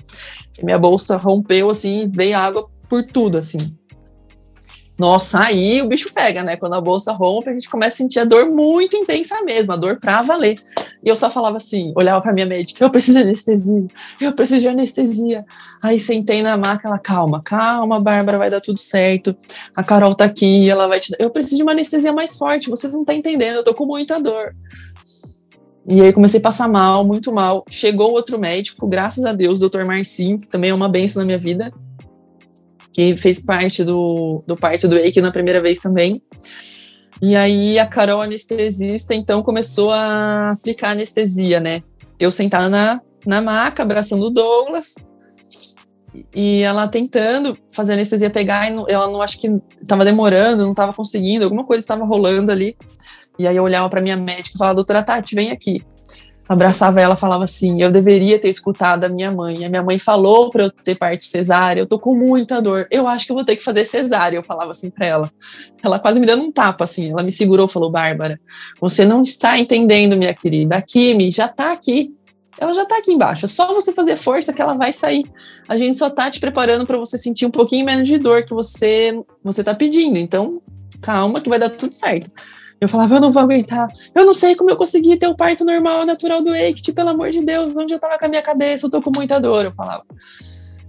[0.62, 3.74] minha bolsa rompeu, assim, veio água por tudo, assim,
[4.98, 6.54] nossa, aí o bicho pega, né?
[6.54, 9.76] Quando a bolsa rompe, a gente começa a sentir a dor muito intensa mesmo, a
[9.76, 10.54] dor pra valer.
[11.04, 13.86] E eu só falava assim, olhava pra minha médica, eu preciso de anestesia,
[14.20, 15.44] eu preciso de anestesia.
[15.82, 19.34] Aí sentei na maca, ela, calma, calma, Bárbara, vai dar tudo certo.
[19.74, 21.16] A Carol tá aqui, ela vai te dar.
[21.20, 24.20] Eu preciso de uma anestesia mais forte, você não tá entendendo, eu tô com muita
[24.20, 24.54] dor.
[25.88, 27.64] E aí comecei a passar mal, muito mal.
[27.68, 31.38] Chegou outro médico, graças a Deus, doutor Marcinho, que também é uma benção na minha
[31.38, 31.72] vida
[32.92, 36.22] que fez parte do, do parto do Eike na primeira vez também.
[37.22, 41.82] E aí a Carol, anestesista, então começou a aplicar anestesia, né?
[42.18, 44.96] Eu sentada na, na maca, abraçando o Douglas,
[46.34, 49.48] e ela tentando fazer anestesia pegar, e ela não acho que
[49.80, 52.76] estava demorando, não estava conseguindo, alguma coisa estava rolando ali.
[53.38, 55.80] E aí eu olhava para minha médica e falava, doutora Tati, vem aqui
[56.52, 59.64] abraçava ela falava assim: eu deveria ter escutado a minha mãe.
[59.64, 62.86] A minha mãe falou para eu ter parte cesárea, eu tô com muita dor.
[62.90, 64.36] Eu acho que eu vou ter que fazer cesárea.
[64.36, 65.30] Eu falava assim para ela.
[65.82, 67.10] Ela quase me dando um tapa assim.
[67.10, 68.40] Ela me segurou, falou: Bárbara,
[68.80, 70.76] você não está entendendo, minha querida.
[70.76, 72.14] A Kimi já tá aqui.
[72.58, 73.46] Ela já tá aqui embaixo.
[73.46, 75.24] É só você fazer força que ela vai sair.
[75.68, 78.52] A gente só tá te preparando para você sentir um pouquinho menos de dor que
[78.52, 80.18] você você tá pedindo.
[80.18, 80.60] Então,
[81.00, 82.30] calma que vai dar tudo certo.
[82.82, 83.86] Eu falava, eu não vou aguentar.
[84.12, 87.30] Eu não sei como eu consegui ter o parto normal, natural do Eike, pelo amor
[87.30, 89.72] de Deus, onde eu tava com a minha cabeça, eu tô com muita dor, eu
[89.72, 90.02] falava.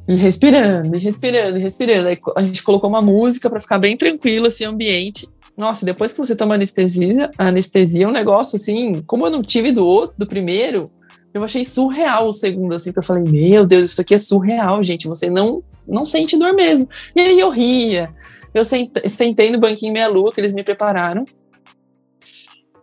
[0.07, 2.07] E respirando, e respirando, e respirando.
[2.07, 5.29] Aí a gente colocou uma música para ficar bem tranquilo, assim, ambiente.
[5.55, 9.71] Nossa, depois que você toma anestesia, anestesia é um negócio assim, como eu não tive
[9.71, 10.89] do outro, do primeiro,
[11.31, 14.81] eu achei surreal o segundo, assim, que eu falei, meu Deus, isso aqui é surreal,
[14.81, 16.89] gente, você não, não sente dor mesmo.
[17.15, 18.09] E aí eu ria,
[18.51, 21.23] eu sentei no banquinho meia-lua que eles me prepararam,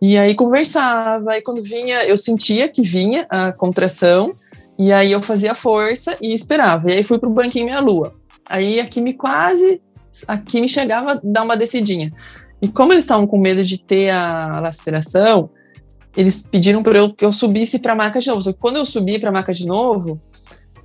[0.01, 4.33] e aí conversava, e quando vinha, eu sentia que vinha a contração,
[4.79, 6.89] e aí eu fazia força e esperava.
[6.89, 8.15] E aí fui pro banquinho minha lua.
[8.49, 9.79] Aí aqui me quase,
[10.27, 12.11] aqui me chegava a dar uma descidinha.
[12.59, 15.49] E como eles estavam com medo de ter a laceração,
[16.17, 18.41] eles pediram para eu que eu subisse para a maca de novo.
[18.41, 20.19] Só que quando eu subi para a maca de novo,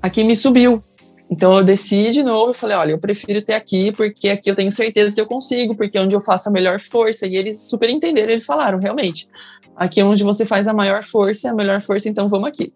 [0.03, 0.83] aqui me subiu.
[1.29, 4.55] Então eu desci de novo e falei, olha, eu prefiro ter aqui, porque aqui eu
[4.55, 7.27] tenho certeza que eu consigo, porque é onde eu faço a melhor força.
[7.27, 9.29] E eles super entenderam, eles falaram, realmente,
[9.75, 12.73] aqui é onde você faz a maior força, a melhor força, então vamos aqui.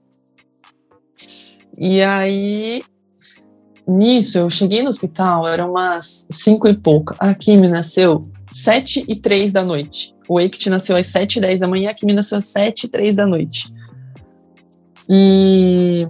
[1.79, 2.83] E aí,
[3.87, 7.15] nisso, eu cheguei no hospital, eram umas cinco e pouca.
[7.19, 10.15] A Kimi nasceu sete e três da noite.
[10.29, 12.89] O Eikt nasceu às sete e dez da manhã, a Kimi nasceu às sete e
[12.89, 13.73] três da noite.
[15.09, 16.07] E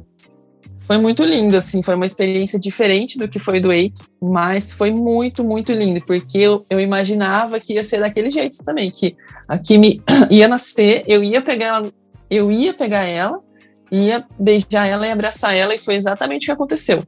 [0.91, 4.91] foi muito lindo, assim, foi uma experiência diferente do que foi do Wake, mas foi
[4.91, 9.57] muito, muito lindo, porque eu, eu imaginava que ia ser daquele jeito também, que a
[9.57, 11.93] Kimi ia nascer, eu ia pegar ela,
[12.29, 13.41] eu ia pegar ela,
[13.89, 17.05] ia beijar ela e abraçar ela, e foi exatamente o que aconteceu.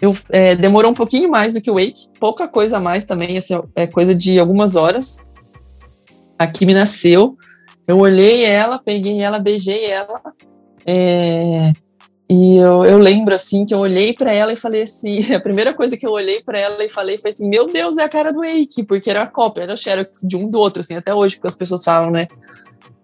[0.00, 3.36] Eu, é, demorou um pouquinho mais do que o Wake, pouca coisa a mais também,
[3.36, 5.22] assim, é coisa de algumas horas.
[6.38, 7.36] A Kimi nasceu,
[7.86, 10.18] eu olhei ela, peguei ela, beijei ela,
[10.86, 11.74] é,
[12.28, 15.72] e eu, eu lembro assim que eu olhei para ela e falei assim, a primeira
[15.72, 18.32] coisa que eu olhei para ela e falei foi assim, meu Deus, é a cara
[18.32, 21.14] do Eike, porque era a cópia, era o Xerox de um do outro, assim, até
[21.14, 22.26] hoje, porque as pessoas falam, né?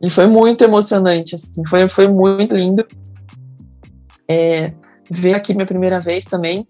[0.00, 2.84] E foi muito emocionante, assim, foi, foi muito lindo.
[4.28, 4.72] É,
[5.10, 6.66] ver aqui minha primeira vez também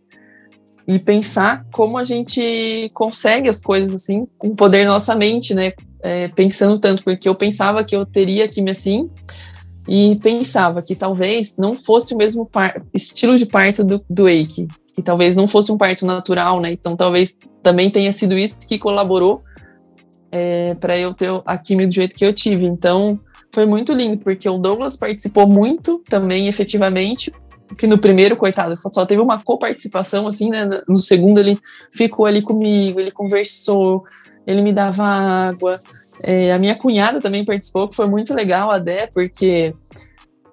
[0.86, 5.54] e pensar como a gente consegue as coisas assim com o poder da nossa mente,
[5.54, 5.72] né?
[6.02, 9.08] É, pensando tanto, porque eu pensava que eu teria aqui assim,
[9.88, 12.48] e pensava que talvez não fosse o mesmo
[12.94, 16.72] estilo de parto do, do Eike, que talvez não fosse um parto natural, né?
[16.72, 19.42] Então talvez também tenha sido isso que colaborou
[20.30, 22.64] é, para eu ter a química do jeito que eu tive.
[22.64, 23.20] Então,
[23.54, 27.30] foi muito lindo, porque o Douglas participou muito também, efetivamente,
[27.78, 30.68] que no primeiro, coitado, só teve uma coparticipação, assim, né?
[30.88, 31.58] No segundo, ele
[31.92, 34.04] ficou ali comigo, ele conversou,
[34.46, 35.78] ele me dava água.
[36.22, 39.74] É, a minha cunhada também participou, que foi muito legal, a Dé, porque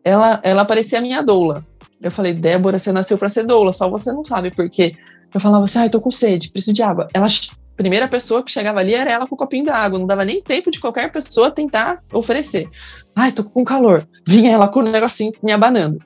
[0.04, 1.66] ela, ela parecia a minha doula.
[2.02, 4.96] Eu falei, Débora, você nasceu para ser doula, só você não sabe, porque
[5.34, 7.08] eu falava assim, ah, tô com sede, preciso de água.
[7.14, 10.08] Ela, a primeira pessoa que chegava ali era ela com o copinho da água, não
[10.08, 12.70] dava nem tempo de qualquer pessoa tentar oferecer.
[13.16, 14.08] Ai, tô com calor.
[14.26, 16.00] Vinha ela com o negocinho me abanando.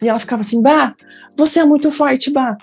[0.00, 0.94] E ela ficava assim, Bah,
[1.36, 2.56] você é muito forte, Bah.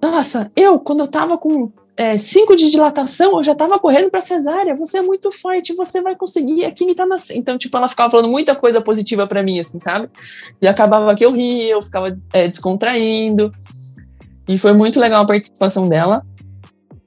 [0.00, 4.20] Nossa, eu, quando eu tava com é, cinco de dilatação, eu já tava correndo para
[4.20, 4.74] cesárea.
[4.74, 6.64] Você é muito forte, você vai conseguir.
[6.64, 7.38] Aqui me tá nascendo.
[7.38, 10.08] Então, tipo, ela ficava falando muita coisa positiva para mim, assim, sabe?
[10.60, 13.52] E acabava que eu ria, eu ficava é, descontraindo.
[14.48, 16.24] E foi muito legal a participação dela.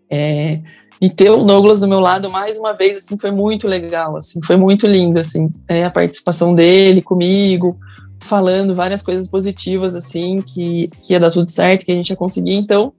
[0.10, 0.62] É,
[1.02, 4.40] e ter o Douglas do meu lado mais uma vez, assim, foi muito legal, assim,
[4.42, 7.78] foi muito lindo, assim, é, a participação dele comigo,
[8.22, 12.16] falando várias coisas positivas, assim, que, que ia dar tudo certo, que a gente ia
[12.16, 12.54] conseguir.
[12.54, 12.94] Então,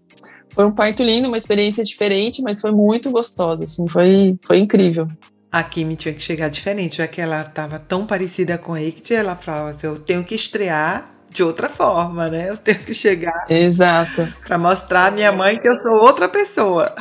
[0.56, 5.06] foi um parto lindo, uma experiência diferente, mas foi muito gostosa, assim, foi, foi incrível.
[5.52, 9.12] A Kimi tinha que chegar diferente, já que ela estava tão parecida com a Eikt,
[9.12, 12.48] ela falava assim, eu tenho que estrear de outra forma, né?
[12.48, 13.44] Eu tenho que chegar.
[13.50, 14.32] Exato.
[14.46, 16.94] Para mostrar à minha mãe que eu sou outra pessoa.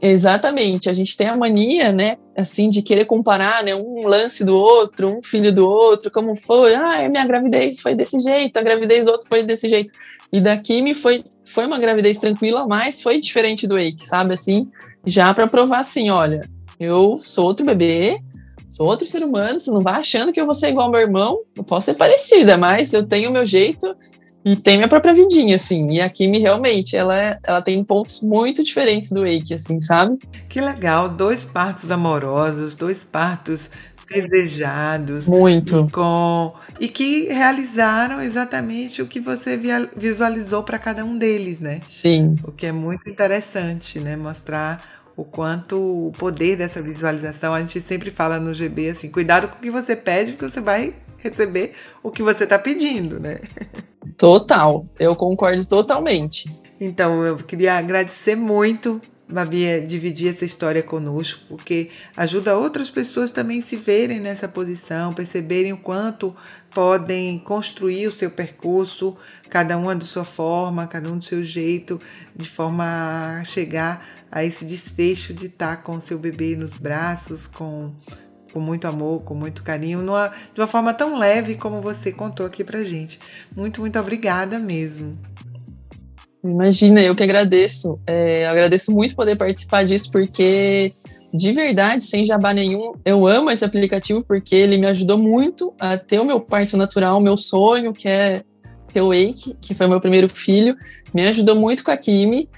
[0.00, 4.56] Exatamente, a gente tem a mania, né, assim, de querer comparar, né, um lance do
[4.56, 9.04] outro, um filho do outro, como foi, ah, minha gravidez foi desse jeito, a gravidez
[9.04, 9.90] do outro foi desse jeito.
[10.32, 14.68] E da Kimi foi, foi uma gravidez tranquila, mas foi diferente do Eike, sabe, assim,
[15.04, 18.20] já para provar assim, olha, eu sou outro bebê,
[18.68, 21.00] sou outro ser humano, você não vai achando que eu vou ser igual ao meu
[21.00, 23.94] irmão, eu posso ser parecida, mas eu tenho o meu jeito
[24.44, 25.86] e tem minha própria vidinha, assim.
[25.90, 30.18] E a Kimi realmente, ela, ela tem pontos muito diferentes do Eike, assim, sabe?
[30.48, 33.70] Que legal, dois partos amorosos, dois partos
[34.10, 35.26] desejados.
[35.28, 35.86] Muito.
[35.88, 39.58] E, com, e que realizaram exatamente o que você
[39.96, 41.80] visualizou para cada um deles, né?
[41.86, 42.34] Sim.
[42.42, 44.16] O que é muito interessante, né?
[44.16, 47.54] Mostrar o quanto o poder dessa visualização.
[47.54, 50.60] A gente sempre fala no GB assim: cuidado com o que você pede, porque você
[50.60, 53.40] vai receber o que você está pedindo, né?
[54.16, 56.50] Total, eu concordo totalmente.
[56.80, 63.62] Então, eu queria agradecer muito, Babi, dividir essa história conosco, porque ajuda outras pessoas também
[63.62, 66.34] se verem nessa posição, perceberem o quanto
[66.70, 69.16] podem construir o seu percurso,
[69.48, 72.00] cada uma da sua forma, cada um do seu jeito,
[72.34, 77.46] de forma a chegar a esse desfecho de estar com o seu bebê nos braços,
[77.46, 77.94] com
[78.52, 82.44] com muito amor, com muito carinho, numa, de uma forma tão leve como você contou
[82.44, 83.18] aqui pra gente.
[83.54, 85.16] Muito, muito obrigada mesmo.
[86.42, 87.98] Imagina, eu que agradeço.
[88.06, 90.92] É, agradeço muito poder participar disso, porque
[91.32, 95.96] de verdade, sem jabá nenhum, eu amo esse aplicativo porque ele me ajudou muito a
[95.96, 98.42] ter o meu parto natural, o meu sonho, que é
[98.92, 100.74] ter o Wake, que foi meu primeiro filho.
[101.14, 102.48] Me ajudou muito com a Kimi.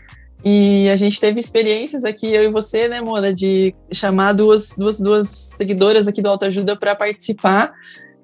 [0.45, 4.99] E a gente teve experiências aqui, eu e você, né, Mona, de chamar duas, duas,
[4.99, 7.73] duas seguidoras aqui do Autoajuda para participar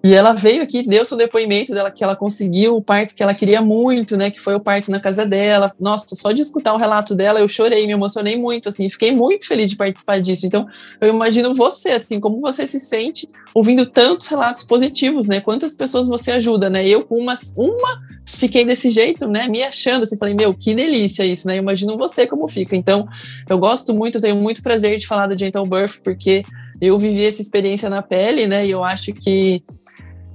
[0.09, 3.35] e ela veio aqui, deu seu depoimento dela que ela conseguiu o parto que ela
[3.35, 4.31] queria muito, né?
[4.31, 5.71] Que foi o parto na casa dela.
[5.79, 9.47] Nossa, só de escutar o relato dela, eu chorei, me emocionei muito, assim, fiquei muito
[9.47, 10.47] feliz de participar disso.
[10.47, 10.67] Então,
[10.99, 15.43] eu imagino você, assim, como você se sente ouvindo tantos relatos positivos, né?
[15.43, 16.89] Quantas pessoas você ajuda, né?
[16.89, 19.47] Eu com uma, uma fiquei desse jeito, né?
[19.47, 21.59] Me achando, assim, falei, meu, que delícia isso, né?
[21.59, 22.75] Eu imagino você como fica.
[22.75, 23.07] Então,
[23.47, 26.47] eu gosto muito, tenho muito prazer de falar da Gentle Birth, porque
[26.81, 28.67] eu vivi essa experiência na pele, né?
[28.67, 29.63] E eu acho que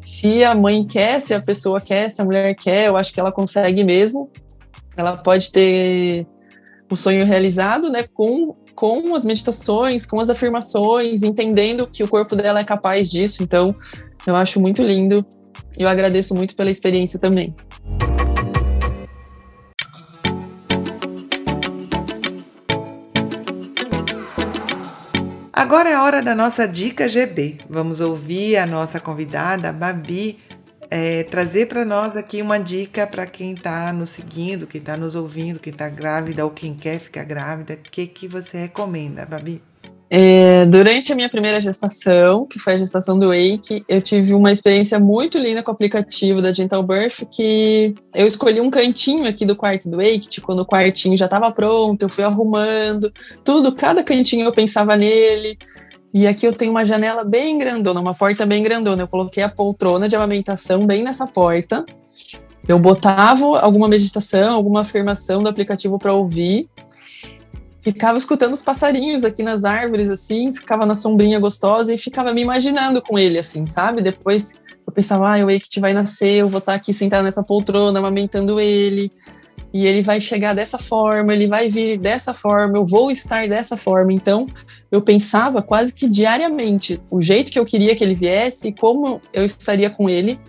[0.01, 3.19] se a mãe quer, se a pessoa quer, se a mulher quer, eu acho que
[3.19, 4.29] ela consegue mesmo.
[4.97, 6.27] Ela pode ter
[6.91, 8.05] o sonho realizado, né?
[8.13, 13.41] Com, com as meditações, com as afirmações, entendendo que o corpo dela é capaz disso.
[13.41, 13.73] Então,
[14.27, 15.25] eu acho muito lindo.
[15.77, 17.55] Eu agradeço muito pela experiência também.
[25.63, 27.59] Agora é hora da nossa dica GB.
[27.69, 30.37] Vamos ouvir a nossa convidada, a Babi,
[30.91, 35.15] é, trazer para nós aqui uma dica para quem está nos seguindo, quem está nos
[35.15, 37.75] ouvindo, quem está grávida ou quem quer ficar grávida.
[37.75, 39.63] O que, que você recomenda, Babi?
[40.09, 44.51] É, durante a minha primeira gestação, que foi a gestação do Wake, eu tive uma
[44.51, 49.45] experiência muito linda com o aplicativo da Gentle Birth, que eu escolhi um cantinho aqui
[49.45, 53.11] do quarto do Wake, tipo, quando o quartinho já estava pronto, eu fui arrumando,
[53.43, 55.57] tudo, cada cantinho eu pensava nele.
[56.13, 59.01] E aqui eu tenho uma janela bem grandona, uma porta bem grandona.
[59.01, 61.83] Eu coloquei a poltrona de amamentação bem nessa porta.
[62.67, 66.69] Eu botava alguma meditação, alguma afirmação do aplicativo para ouvir
[67.83, 72.41] ficava escutando os passarinhos aqui nas árvores, assim, ficava na sombrinha gostosa e ficava me
[72.41, 74.01] imaginando com ele, assim, sabe?
[74.01, 74.55] Depois
[74.87, 78.57] eu pensava, ah, o Eikt vai nascer, eu vou estar aqui sentada nessa poltrona, amamentando
[78.57, 79.11] ele,
[79.73, 83.75] e ele vai chegar dessa forma, ele vai vir dessa forma, eu vou estar dessa
[83.75, 84.13] forma.
[84.13, 84.47] Então,
[84.89, 89.19] eu pensava quase que diariamente o jeito que eu queria que ele viesse e como
[89.33, 90.39] eu estaria com ele.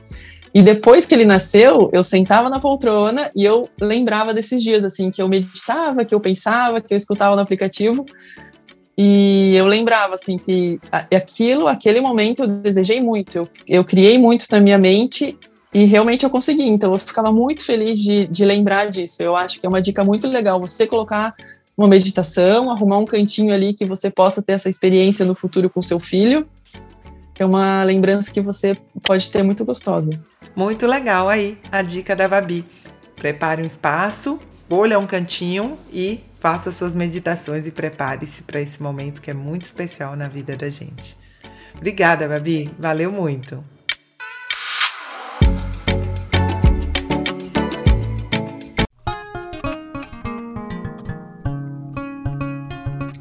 [0.54, 5.10] E depois que ele nasceu, eu sentava na poltrona e eu lembrava desses dias, assim,
[5.10, 8.06] que eu meditava, que eu pensava, que eu escutava no aplicativo.
[8.96, 10.78] E eu lembrava, assim, que
[11.12, 13.36] aquilo, aquele momento eu desejei muito.
[13.36, 15.36] Eu, eu criei muito na minha mente
[15.74, 16.68] e realmente eu consegui.
[16.68, 19.24] Então eu ficava muito feliz de, de lembrar disso.
[19.24, 21.34] Eu acho que é uma dica muito legal você colocar
[21.76, 25.82] uma meditação, arrumar um cantinho ali que você possa ter essa experiência no futuro com
[25.82, 26.46] seu filho.
[27.36, 30.12] É uma lembrança que você pode ter muito gostosa.
[30.56, 32.64] Muito legal aí a dica da Babi.
[33.16, 34.38] Prepare um espaço,
[34.70, 39.62] olha um cantinho e faça suas meditações e prepare-se para esse momento que é muito
[39.62, 41.16] especial na vida da gente.
[41.74, 42.70] Obrigada, Babi.
[42.78, 43.60] Valeu muito.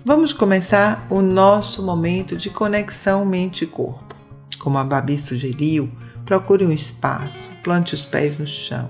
[0.05, 4.15] Vamos começar o nosso momento de conexão mente-corpo.
[4.59, 5.89] Como a Babi sugeriu,
[6.25, 8.87] procure um espaço, plante os pés no chão.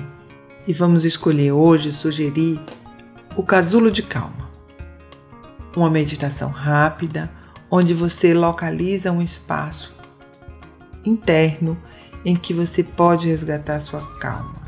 [0.68, 2.60] E vamos escolher hoje sugerir
[3.36, 4.50] o casulo de calma.
[5.76, 7.30] Uma meditação rápida
[7.70, 9.98] onde você localiza um espaço
[11.04, 11.78] interno
[12.24, 14.62] em que você pode resgatar sua calma,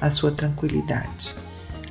[0.00, 1.34] a sua tranquilidade.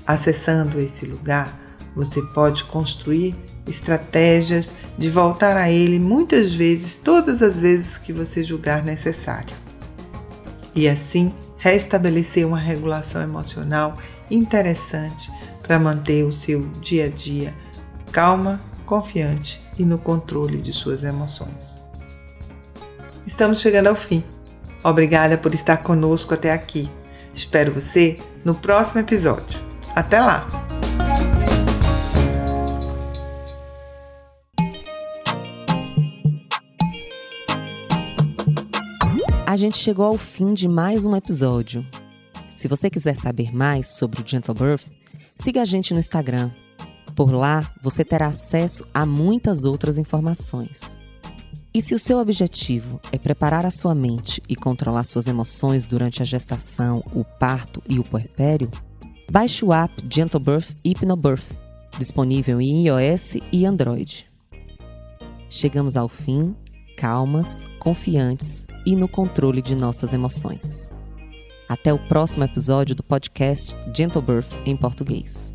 [0.07, 1.59] Acessando esse lugar,
[1.95, 3.35] você pode construir
[3.67, 9.64] estratégias de voltar a ele muitas vezes, todas as vezes que você julgar necessário
[10.75, 13.97] e assim restabelecer uma regulação emocional
[14.29, 15.31] interessante
[15.63, 17.53] para manter o seu dia a dia
[18.11, 21.83] calma, confiante e no controle de suas emoções.
[23.27, 24.23] Estamos chegando ao fim.
[24.83, 26.89] Obrigada por estar conosco até aqui.
[27.33, 29.59] Espero você no próximo episódio.
[29.93, 30.64] Até lá!
[39.55, 41.87] A gente chegou ao fim de mais um episódio.
[42.53, 44.91] Se você quiser saber mais sobre o Gentle Birth,
[45.33, 46.51] siga a gente no Instagram.
[47.15, 50.99] Por lá, você terá acesso a muitas outras informações.
[51.73, 56.21] E se o seu objetivo é preparar a sua mente e controlar suas emoções durante
[56.21, 58.69] a gestação, o parto e o puerpério,
[59.31, 61.57] baixe o app Gentle Birth Hypnobirth,
[61.97, 64.29] disponível em iOS e Android.
[65.49, 66.53] Chegamos ao fim,
[66.97, 70.89] calmas, confiantes e no controle de nossas emoções.
[71.67, 75.54] Até o próximo episódio do podcast Gentle Birth em português.